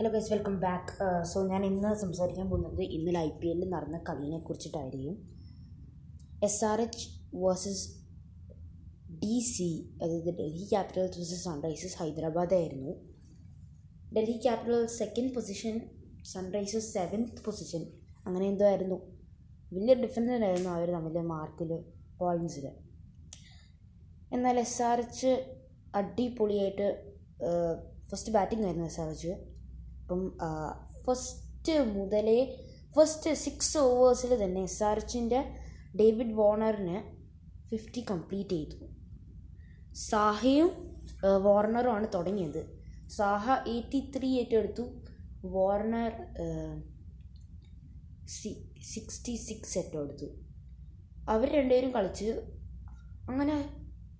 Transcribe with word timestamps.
Hello 0.00 0.10
guys 0.12 0.30
welcome 0.32 0.54
back 0.60 0.92
so 1.30 1.38
ഞാൻ 1.46 1.62
ഇന്ന് 1.64 1.88
സംസാരിക്കാൻ 2.02 2.46
പോകുന്നത് 2.50 2.82
ഇന്നലെ 2.96 3.18
ഐ 3.18 3.30
പി 3.40 3.46
എല്ലിൽ 3.46 3.68
നടന്ന 3.68 3.98
കളിയെ 4.08 4.38
കുറിച്ചിട്ടായിരിക്കും. 4.38 5.16
S 6.44 6.64
R 6.68 6.80
H 6.80 7.04
versus 7.34 7.82
D 9.22 9.34
C 9.40 9.68
അതായത് 10.02 10.30
Delhi 10.38 10.64
Capitals 10.70 11.18
versus 11.18 11.44
Sunrisers 11.48 11.98
Hyderabad 12.02 12.56
ആയിരുന്നു. 12.60 12.94
Delhi 14.16 14.38
Capital 14.46 14.86
second 14.86 15.34
position 15.34 15.76
Sunrisers 16.32 16.90
seventh 16.94 17.44
position 17.48 17.84
അങ്ങനെ 18.26 18.48
എന്തോ 18.52 18.66
ആയിരുന്നു. 18.70 18.98
വലിയ 19.72 19.98
ഡിഫറൻസ് 20.04 20.44
ആയിരുന്നു 20.48 20.72
അവർ 20.78 20.94
തമ്മിൽ 20.96 21.20
മാർക്കിൽ 21.34 21.84
പോയിൻസിൽ 22.22 22.66
എന്നാൽ 24.32 24.58
എസ് 24.64 24.82
ആർ 24.82 24.98
എച്ച് 25.06 25.34
അടിപൊളിയായിട്ട് 25.94 26.88
ഫസ്റ്റ് 28.10 28.32
ബാറ്റിംഗ് 28.32 28.64
ആയിരുന്നു 28.64 28.86
എസ് 28.86 29.00
ആർ 29.00 29.10
എച്ച് 29.16 29.49
അപ്പം 30.10 30.38
ഫസ്റ്റ് 31.06 31.72
മുതലേ 31.96 32.38
ഫസ്റ്റ് 32.96 33.32
സിക്സ് 33.34 33.78
ഓവേഴ്സിൽ 33.78 34.44
തന്നെ 34.44 34.62
എസ് 34.62 34.82
ആർ 34.84 34.96
എച്ചിന്റെ 34.98 35.40
ഡേവിഡ് 36.00 36.32
വോർണറിന് 36.32 36.96
ഫിഫ്റ്റി 37.68 38.00
കംപ്ലീറ്റ് 38.10 38.50
ചെയ്തു. 38.50 38.76
സാഹയും 39.94 40.70
വാർണറുമാണ് 41.42 42.06
തുടങ്ങിയത്. 42.14 42.62
സാഹ 43.08 43.50
എയ്റ്റി 43.68 44.00
ത്രീ 44.16 44.30
ഏറ്റെടുത്തു. 44.38 44.84
വാർണർ 45.44 46.12
സിക്സ്റ്റി 48.92 49.36
സിക്സ് 49.36 49.78
ഏറ്റെടുത്തു. 49.78 50.28
അവർ 51.28 51.48
രണ്ടുപേരും 51.52 51.90
കളിച്ച് 51.90 52.30
അങ്ങനെ 53.30 53.56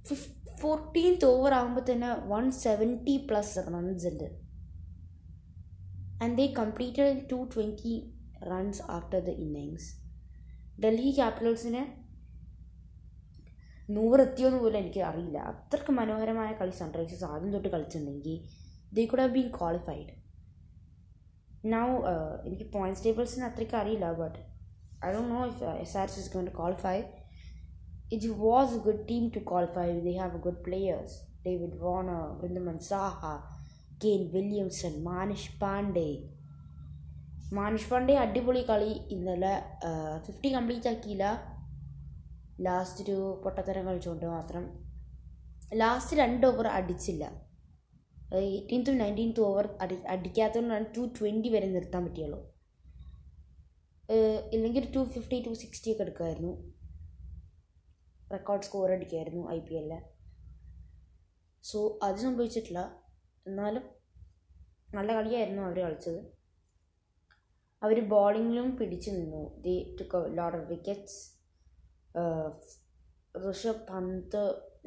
ഫിഫ് 0.07 0.30
ഫോർട്ടീൻത്ത് 0.61 1.25
ഓവർ 1.25 1.55
ആകുമ്പോൾ 1.55 1.85
തന്നെ 1.93 2.13
വൺ 2.29 2.51
സെവന്റി 2.51 3.16
പ്ലസ് 3.30 3.59
റൺസ് 3.59 4.07
ഉണ്ട്. 4.07 4.50
They 6.20 6.47
completed 6.47 7.30
two 7.30 7.48
twenty 7.55 7.95
runs 8.42 8.83
after 8.83 9.19
the 9.19 9.29
innings 9.29 9.88
Delhi 10.85 11.10
ക്യാപിറ്റൽസിന് 11.10 11.82
നൂറെത്തിയോന്ന് 13.88 14.59
പോലും 14.59 14.79
എനിക്ക് 14.79 15.01
അറിയില്ല. 15.01 15.38
അത്രയ്ക്ക് 15.38 15.93
മനോഹരമായ 15.93 16.52
കളി 16.52 16.71
സൺറൈസേഴ്സ് 16.71 17.24
ആദ്യം 17.24 17.52
തൊട്ട് 17.52 17.68
കളിച്ചിട്ടുണ്ടെങ്കിൽ 17.68 18.37
they 18.95 19.04
could 19.04 19.21
have 19.21 19.32
been 19.32 19.49
qualified 19.59 20.12
now 21.65 21.87
എനിക്ക് 22.45 22.66
പോയിന്റ്സ് 22.73 23.05
ടേബിൾസിന് 23.05 23.45
അത്രയ്ക്ക് 23.45 23.77
അറിയില്ല 23.77 24.12
but 24.12 24.38
I 25.07 25.12
don't 25.12 25.32
know 25.34 25.46
if 25.46 25.65
S 25.65 25.96
R 25.96 26.07
S 26.09 26.21
is 26.21 26.30
gone 26.37 26.49
qualify 26.60 26.96
it 28.12 28.27
was 28.27 28.74
a 28.74 28.79
good 28.79 29.09
team 29.09 29.29
to 29.29 29.38
qualify 29.38 30.01
they 30.01 30.16
have 30.16 30.37
a 30.37 30.43
good 30.49 30.62
players. 30.68 31.12
David 31.45 31.77
Warner, 31.82 32.23
Wriddhiman 32.40 32.79
Saha, 32.79 33.34
Kane 34.02 34.26
Williamson, 34.34 34.95
Manish 35.06 35.48
Pandey. 35.62 36.12
Manish 37.56 37.88
Pandey 37.90 38.15
അടിപൊളി 38.23 38.60
കളി. 38.68 38.93
ഇന്നലെ 39.15 39.54
fifty 40.26 40.48
complete 40.54 40.88
ആക്കിയില്ല. 40.88 41.24
Last 42.66 43.02
ഒരു 43.04 43.16
പൊട്ടത്തരം 43.45 43.84
കളിച്ചുകൊണ്ട് 43.88 44.26
മാത്രം. 44.34 44.65
Last 45.80 46.18
രണ്ട് 46.21 46.46
over 46.51 46.66
അടിച്ചില്ല. 46.78 47.24
എയ്റ്റീൻത്തും 48.43 48.98
നയന്റീൻത്തും 49.02 49.46
over 49.48 49.68
അടി 49.80 49.98
അടിക്കാത്തതുകൊണ്ടാണ് 50.15 50.87
to 50.96 51.02
twenty 51.18 51.51
വരെ 51.56 51.68
നിർത്താൻ 51.74 52.04
പറ്റിയുള്ളൂ. 52.06 52.40
ഇല്ലെങ്കിൽ 54.54 54.87
ടു 54.96 55.04
ഫിഫ്റ്റി 55.16 55.40
ടു 55.48 55.52
സിക്സ്റ്റി 55.65 55.93
ഒക്കെ 55.93 56.04
എടുക്കുമായിരുന്നു. 56.06 56.54
റെക്കോർഡ് 58.37 58.66
സ്കോർ 58.68 58.93
അടിക്കുമായിരുന്നു 58.98 59.45
ഐ 59.56 59.60
പി 59.68 59.74
എല്ലിൽ 59.82 60.01
സോ 61.73 61.78
അത് 62.09 62.21
സംഭവിച്ചിട്ടില്ല. 62.26 62.80
എന്നാലും 63.46 63.83
നല്ല 64.94 65.15
കളിയായിരുന്നു 65.15 65.62
അവർ 65.62 65.78
കളിച്ചത്. 65.81 66.21
അവർ 67.83 68.09
ബോളിങ്ങിലും 68.09 68.77
പിടിച്ചു 68.77 69.10
നിന്നു. 69.10 69.60
They 69.60 69.97
took 70.00 70.37
load 70.38 70.56
of 70.56 70.69
wickets 70.69 71.21
Rishabh 73.51 73.87
Pant 73.91 74.43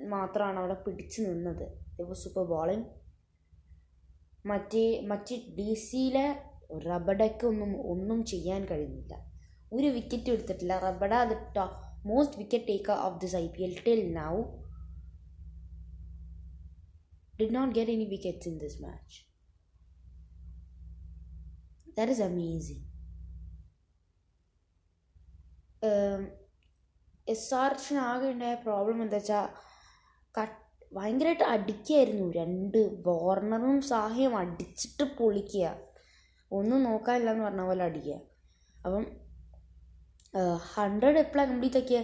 മാത്രമാണ് 0.08 0.60
അവിടെ 0.60 0.74
പിടിച്ചു 0.74 1.22
നിന്നത്. 1.22 1.66
സൂപ്പർ 2.14 2.46
ബോളിംഗ് 2.46 2.86
മറ്റേ 4.46 5.02
മറ്റ് 5.02 5.36
ഡി 5.58 5.74
സിയിലെ 5.74 6.36
റബഡയ്ക്ക് 6.90 7.46
ഒന്നും 7.46 7.92
ഒന്നും 7.92 8.26
ചെയ്യാൻ 8.26 8.66
കഴിയുന്നില്ല 8.66 9.14
ഒരു 9.74 9.88
വിക്കറ്റ് 9.88 10.30
എടുത്തിട്ടില്ല. 10.30 10.80
റബഡ 10.80 11.14
അത് 11.14 11.56
top 11.56 11.94
taker 12.68 12.94
of 12.94 13.22
this 13.22 13.36
I 13.36 13.48
P 13.48 13.64
L 13.64 13.76
till 13.86 14.14
now. 14.14 14.63
Did 17.34 17.52
not 17.52 17.74
get 17.74 17.90
any 17.90 18.08
wickets 18.08 18.46
in 18.46 18.58
this 18.58 18.80
match. 18.80 19.14
That 21.96 22.10
is 22.10 22.20
amazing. 22.22 22.82
S 27.28 27.50
R 27.54 27.74
ആകെ 28.04 28.28
ഉണ്ടായ 28.32 28.56
പ്രോബ്ലം 28.64 28.98
എന്താ 29.02 29.18
വെച്ചാൽ 29.18 29.48
കട്ട് 30.36 30.60
ഭയങ്കരമായിട്ട് 30.92 31.46
അടിക്കായിരുന്നു 31.54 32.26
രണ്ട് 32.32 32.78
വാർണറും 33.08 33.78
സാഹയും 33.90 34.34
അടിച്ചിട്ട് 34.36 35.06
പൊളിക്കുക 35.20 35.68
ഒന്നും 36.52 36.84
നോക്കാനില്ല 36.84 37.32
എന്ന് 37.34 37.46
പറഞ്ഞ 37.46 37.64
പോലെ 37.64 37.84
അടിക്കുക 37.84 38.18
അപ്പം 38.76 39.06
ഹൺഡ്രഡ് 40.76 41.22
എപ്പോഴാണ് 41.24 41.52
കംപ്ലീറ്റ് 41.52 41.82
ആക്കിയ 41.82 42.02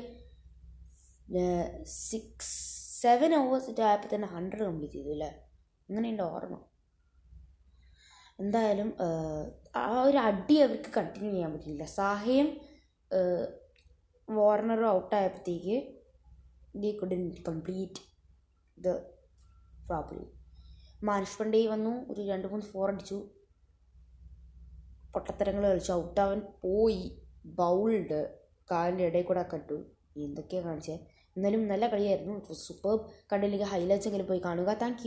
സിക്സ് 1.99 2.78
സെവൻ 3.01 3.31
ഓവേഴ്സ് 3.35 3.81
ആയപ്പോൾ 3.81 4.15
തന്നെ 4.15 4.27
ഹൺഡ്രഡ് 4.27 4.65
കംപ്ലീറ്റ് 4.65 4.93
ചെയ്തു 4.93 5.11
അല്ലേ 5.15 5.29
അങ്ങനെ 5.89 6.09
എന്റെ 6.09 6.23
ഓർമ്മ. 6.23 6.57
എന്തായാലും 8.39 8.89
ആ 9.75 10.01
ഒരു 10.01 10.17
അടി 10.17 10.55
അവർക്ക് 10.61 10.91
കണ്ടിന്യൂ 10.97 11.31
ചെയ്യാൻ 11.31 11.53
പറ്റില്ല 11.53 11.85
സാഹയും 11.97 12.49
വാർണറും 14.27 14.89
ഔട്ടായപ്പോഴത്തേക്ക് 14.89 15.77
they 16.75 16.91
couldn't 16.91 17.21
complete 17.47 18.01
the 18.77 18.89
properly 19.87 20.27
Manish 21.03 21.37
Pandey 21.39 21.67
വന്നു 21.67 21.93
ഒരു 22.11 22.21
രണ്ട് 22.21 22.47
മൂന്ന് 22.47 22.65
ഫോർ 22.65 22.87
അടിച്ചു. 22.91 23.17
പൊട്ടത്തരങ്ങൾ 25.13 25.63
കളിച്ചു. 25.69 25.91
ഔട്ടാവൻ 25.91 26.39
പോയി. 26.63 27.03
ബൗൾഡ് 27.59 28.19
കാലിന്റെ 28.71 29.03
ഇടയിൽ 29.03 29.25
കൂടെ 29.25 29.45
കട്ടു. 29.53 29.77
എന്തൊക്കെയാണ് 30.25 30.67
കാണിച്ചത് 30.67 31.05
എന്നാലും 31.37 31.61
നല്ല 31.67 31.87
കളിയായിരുന്നു. 31.87 32.35
സൂപ്പർ 32.65 32.95
കണ്ടില്ലെങ്കിൽ 33.31 33.67
ഹൈലൈറ്റ്സ് 33.67 34.09
എങ്കിലും 34.09 34.27
പോയി 34.27 34.41
കാണുക. 34.45 34.73
താങ്ക് 34.81 35.05